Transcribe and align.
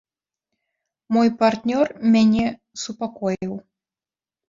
Мой 1.17 1.29
партнёр 1.45 1.87
мяне 2.17 2.45
супакоіў. 2.85 3.53